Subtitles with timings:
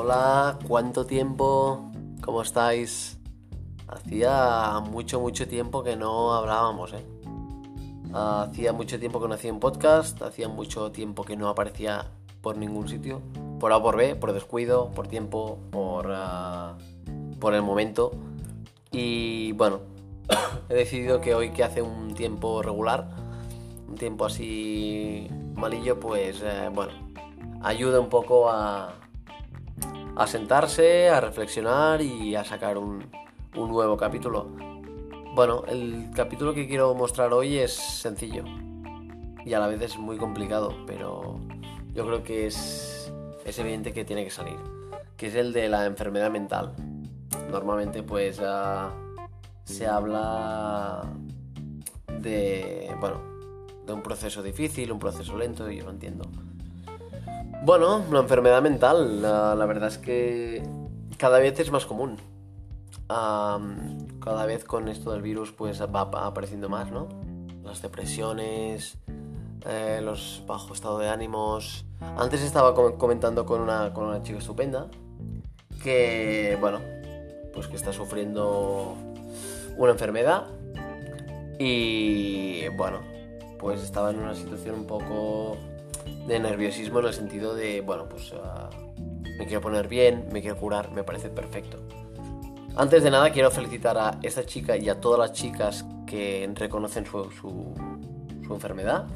[0.00, 1.90] Hola, ¿cuánto tiempo?
[2.20, 3.18] ¿Cómo estáis?
[3.88, 7.04] Hacía mucho, mucho tiempo que no hablábamos, ¿eh?
[8.12, 12.12] Hacía mucho tiempo que no hacía un podcast, hacía mucho tiempo que no aparecía
[12.42, 13.22] por ningún sitio,
[13.58, 16.78] por A por B, por descuido, por tiempo, por, ah,
[17.40, 18.12] por el momento.
[18.92, 19.80] Y bueno,
[20.68, 23.10] he decidido que hoy que hace un tiempo regular,
[23.88, 25.26] un tiempo así
[25.56, 26.92] malillo, pues eh, bueno,
[27.62, 28.94] ayuda un poco a,
[30.18, 33.08] a sentarse, a reflexionar y a sacar un,
[33.54, 34.48] nuevo capítulo.
[35.34, 38.44] Bueno, el capítulo que quiero mostrar hoy es sencillo
[39.44, 41.38] y a la vez es muy complicado, pero
[41.94, 43.12] yo creo que es,
[43.44, 44.56] es evidente que tiene que salir,
[45.16, 46.74] que es el de la enfermedad mental.
[47.52, 48.90] Normalmente pues uh,
[49.62, 51.04] se habla
[52.20, 53.20] de, bueno,
[53.86, 56.28] de un proceso difícil, un proceso lento, y yo lo entiendo.
[57.64, 60.62] Bueno, la enfermedad mental, la, verdad es que
[61.16, 62.16] cada vez es más común.
[63.08, 67.08] Cada vez con esto del virus pues va apareciendo más, ¿no?
[67.64, 68.98] Las depresiones,
[69.66, 71.84] eh, los bajos estado de ánimos.
[72.16, 74.86] Antes estaba comentando con una, con una chica estupenda
[75.82, 76.80] que, bueno,
[77.52, 78.94] pues que está sufriendo
[79.76, 80.46] una enfermedad
[81.58, 83.00] y, bueno,
[83.58, 85.56] pues estaba en una situación un poco
[86.26, 88.98] de nerviosismo en el sentido de, bueno, pues uh,
[89.38, 91.78] me quiero poner bien, me quiero curar, me parece perfecto.
[92.76, 97.06] Antes de nada quiero felicitar a esta chica y a todas las chicas que reconocen
[97.06, 97.74] su, su,
[98.54, 99.06] enfermedad,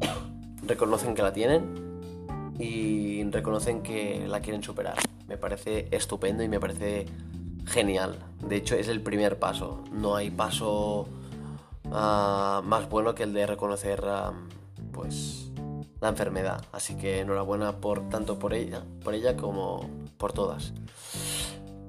[0.66, 4.96] reconocen que la tienen y reconocen que la quieren superar.
[5.28, 7.06] Me parece estupendo y me parece
[7.66, 8.18] genial.
[8.46, 9.84] De hecho es el primer paso.
[9.92, 11.08] No hay paso
[11.84, 14.32] uh, más bueno que el de reconocer uh,
[14.92, 15.25] pues
[16.06, 16.64] la enfermedad.
[16.72, 20.72] Así que enhorabuena por tanto por ella, por ella como por todas.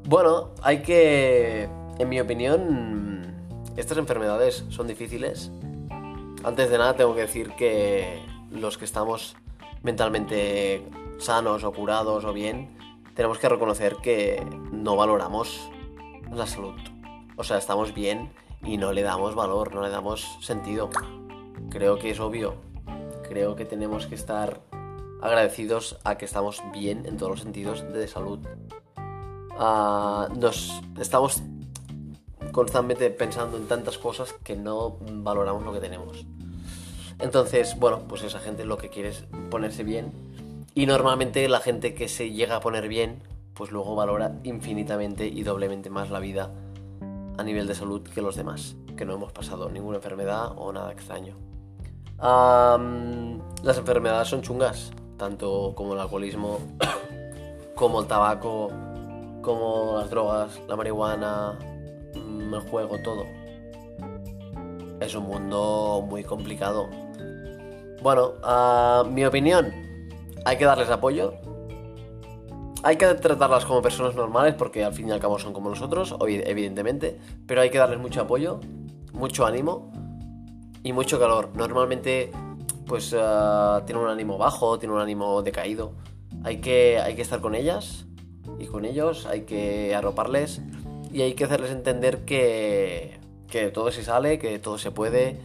[0.06, 1.70] Bueno, hay que,
[2.00, 3.36] en mi opinión,
[3.76, 5.52] estas enfermedades son difíciles.
[6.44, 8.22] Antes de nada tengo que decir que
[8.52, 9.36] los que estamos
[9.84, 10.88] mentalmente
[11.20, 12.76] sanos o curados o bien,
[13.16, 15.70] tenemos que reconocer que no valoramos
[16.32, 16.76] la salud.
[17.36, 18.32] O sea, estamos bien
[18.64, 20.90] y no le damos valor, no le damos sentido.
[21.70, 22.67] Creo que es obvio.
[23.30, 24.62] Creo que tenemos que estar
[25.22, 28.40] agradecidos a que estamos bien en todos los sentidos de salud.
[29.60, 31.42] Uh, nos estamos
[32.52, 36.26] constantemente pensando en tantas cosas que no valoramos lo que tenemos.
[37.20, 40.12] Entonces, bueno, pues esa gente lo que quiere es ponerse bien.
[40.76, 43.24] Y normalmente la gente que se llega a poner bien,
[43.56, 46.52] pues luego valora infinitamente y doblemente más la vida
[47.38, 50.92] a nivel de salud que los demás, que no hemos pasado ninguna enfermedad o nada
[50.92, 51.36] extraño.
[52.20, 56.60] Las enfermedades son chungas, tanto como el alcoholismo,
[57.76, 58.72] como el tabaco,
[59.42, 61.60] como las drogas, la marihuana,
[62.16, 63.26] mm, el juego, todo.
[65.00, 66.90] Es un mundo muy complicado.
[68.02, 69.72] Bueno, a mi opinión,
[70.44, 71.34] hay que darles apoyo.
[72.84, 76.16] Hay que tratarlas como personas normales porque al fin y al cabo son como nosotros,
[76.22, 77.20] evidentemente.
[77.46, 78.60] Pero hay que darles mucho apoyo,
[79.14, 79.92] mucho ánimo
[80.84, 81.50] y mucho calor.
[81.56, 82.32] Normalmente,
[82.86, 85.94] pues uh, tienen un ánimo bajo, tienen un ánimo decaído.
[86.44, 88.08] Hay que, hay que estar con ellas,
[88.60, 90.62] y con ellos, hay que arroparles
[91.12, 95.40] y hay que hacerles entender que, que todo se sale, que todo se puede,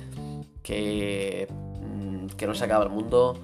[0.63, 3.39] que, mm, que no se acaba el mundo,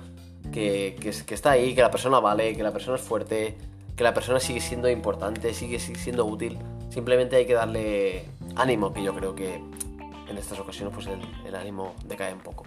[0.53, 3.57] que, que, que, está ahí, que la persona vale, que la persona es fuerte,
[3.97, 6.59] que la persona sigue siendo importante, sigue siendo útil.
[6.91, 8.25] Simplemente hay que darle
[8.57, 9.61] ánimo, que yo creo que
[10.29, 12.65] en estas ocasiones pues el, ánimo decae un poco.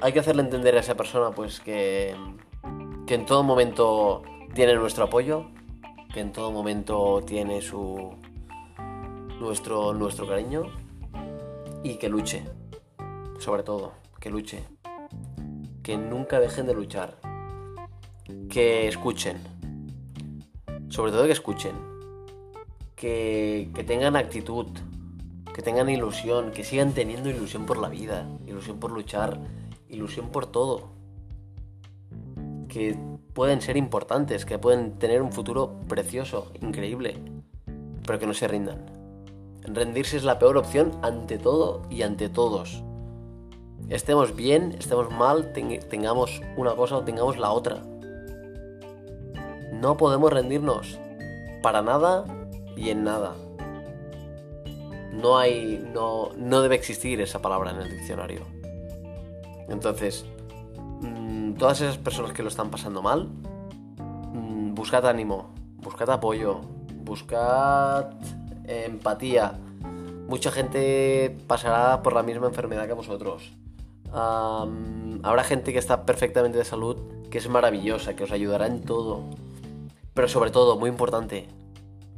[0.00, 2.14] Hay que hacerle entender a esa persona pues que,
[3.06, 4.22] que en todo momento
[4.54, 5.46] tiene nuestro apoyo,
[6.12, 8.14] que en todo momento tiene su
[9.40, 10.64] nuestro, nuestro cariño
[11.82, 12.44] y que luche,
[13.38, 14.62] sobre todo, que luche,
[15.82, 17.18] que nunca dejen de luchar,
[18.48, 19.38] que escuchen,
[20.88, 21.74] sobre todo que escuchen,
[22.94, 24.66] que, que tengan actitud,
[25.54, 29.40] que tengan ilusión, que sigan teniendo ilusión por la vida, ilusión por luchar,
[29.88, 30.90] ilusión por todo,
[32.68, 32.96] que
[33.34, 37.18] pueden ser importantes, que pueden tener un futuro precioso, increíble,
[38.06, 38.84] pero que no se rindan.
[39.62, 42.82] Rendirse es la peor opción ante todo y ante todos.
[43.88, 47.82] Estemos bien, estemos mal, tengamos una cosa o tengamos la otra.
[49.72, 50.98] No podemos rendirnos
[51.62, 52.24] para nada
[52.76, 53.34] y en nada.
[55.20, 55.84] No hay.
[55.92, 58.42] No, no debe existir esa palabra en el diccionario.
[59.68, 60.24] Entonces,
[61.60, 63.28] todas esas personas que lo están pasando mal,
[64.32, 66.62] mm, buscad ánimo, buscad apoyo,
[67.04, 68.14] buscad
[68.64, 69.58] empatía.
[70.26, 73.52] Mucha gente pasará por la misma enfermedad que vosotros.
[75.22, 76.96] habrá gente que está perfectamente de salud,
[77.30, 79.24] que es maravillosa, que os ayudará en todo.
[80.14, 81.46] Pero sobre todo, muy importante,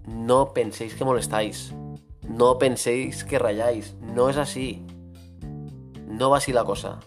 [0.06, 1.74] no penséis que molestáis.
[2.32, 3.94] No penséis que rayáis.
[4.00, 4.82] No es así.
[6.08, 6.98] No va así la cosa.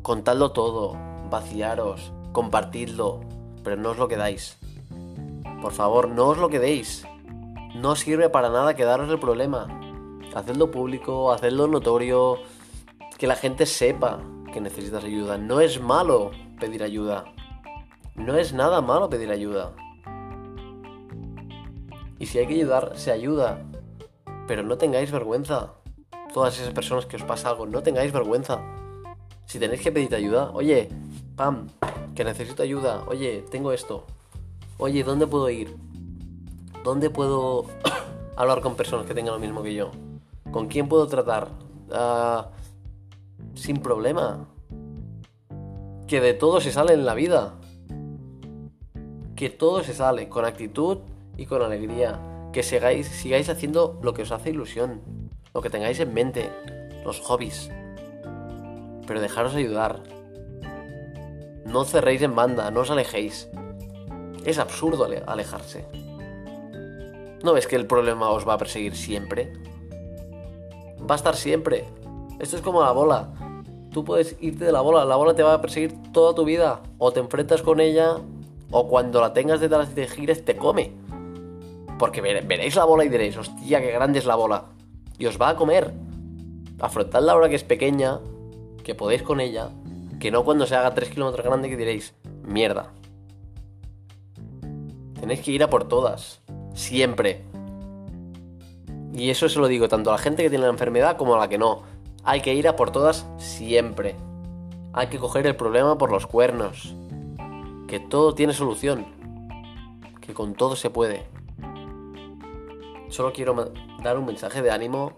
[0.00, 0.96] Contadlo todo,
[1.30, 3.20] vaciaros, compartidlo,
[3.62, 4.58] pero no os lo quedáis.
[5.60, 7.06] Por favor, no os lo quedéis.
[7.74, 9.66] No sirve para nada quedaros el problema.
[10.34, 12.38] Hacedlo público, hacedlo notorio,
[13.18, 14.18] que la gente sepa
[14.50, 15.36] que necesitas ayuda.
[15.36, 17.26] No es malo pedir ayuda.
[18.14, 19.72] No es nada malo pedir ayuda.
[22.18, 23.62] Y si hay que ayudar, se ayuda.
[24.46, 25.74] Pero no tengáis vergüenza.
[26.32, 28.60] Todas esas personas que os pasa algo, no tengáis vergüenza.
[29.46, 30.88] Si tenéis que pedir ayuda, oye,
[31.36, 31.68] pam,
[32.14, 34.04] que necesito ayuda, oye, tengo esto.
[34.78, 35.76] Oye, ¿dónde puedo ir?
[36.82, 37.66] ¿Dónde puedo
[38.36, 39.90] hablar con personas que tengan lo mismo que yo?
[40.50, 41.48] ¿Con quién puedo tratar?
[41.92, 42.50] Ah,
[43.54, 44.48] sin problema.
[46.06, 47.54] Que de todo se sale en la vida.
[49.36, 50.98] Que todo se sale con actitud
[51.36, 52.33] y con alegría.
[52.54, 55.00] Que sigáis, sigáis haciendo lo que os hace ilusión.
[55.52, 56.52] Lo que tengáis en mente.
[57.04, 57.68] Los hobbies.
[59.08, 60.04] Pero dejaros ayudar.
[61.66, 63.48] No cerréis en banda, no os alejéis.
[64.44, 65.84] Es absurdo alejarse.
[67.42, 69.52] ¿No ves que el problema os va a perseguir siempre?
[71.00, 71.86] Va a estar siempre.
[72.38, 73.30] Esto es como la bola.
[73.90, 76.82] Tú puedes irte de la bola, la bola te va a perseguir toda tu vida.
[76.98, 78.18] O te enfrentas con ella,
[78.70, 81.02] o cuando la tengas detrás y te gires, te come.
[81.98, 84.64] Porque veréis la bola y diréis, hostia, qué grande es la bola.
[85.18, 85.92] Y os va a comer.
[86.80, 88.18] Afrontadla ahora que es pequeña,
[88.82, 89.70] que podéis con ella,
[90.18, 92.92] que no cuando se haga 3 kilómetros grande que diréis, mierda.
[95.18, 96.42] Tenéis que ir a por todas,
[96.74, 97.44] siempre.
[99.12, 101.38] Y eso se lo digo tanto a la gente que tiene la enfermedad como a
[101.38, 101.82] la que no.
[102.24, 104.16] Hay que ir a por todas siempre.
[104.92, 106.94] Hay que coger el problema por los cuernos.
[107.86, 109.06] Que todo tiene solución.
[110.20, 111.26] Que con todo se puede.
[113.14, 113.54] Solo quiero
[114.02, 115.12] dar un mensaje de ánimo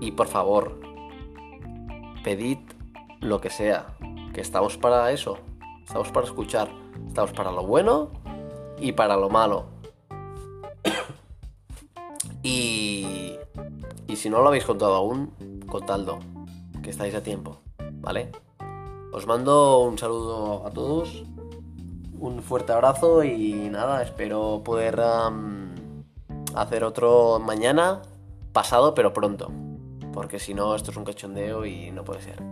[0.00, 0.80] y por favor,
[2.24, 2.56] pedid
[3.20, 3.94] lo que sea,
[4.32, 5.36] que estamos para eso,
[5.84, 6.70] estamos para escuchar,
[7.06, 8.08] estamos para lo bueno
[8.78, 9.66] y para lo malo.
[12.42, 13.36] y,
[14.06, 15.34] y si no lo habéis contado aún,
[15.66, 16.20] contadlo,
[16.82, 17.58] que estáis a tiempo,
[18.00, 18.32] ¿vale?
[19.12, 21.22] Os mando un saludo a todos,
[22.18, 24.98] un fuerte abrazo y nada, espero poder
[26.54, 28.02] hacer otro mañana,
[28.52, 29.50] pasado pero pronto,
[30.12, 32.42] porque si no esto es un cachondeo y no puede ser.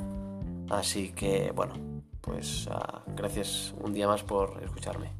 [0.70, 1.74] Así que bueno,
[2.20, 5.10] pues uh, gracias un día más por escucharme.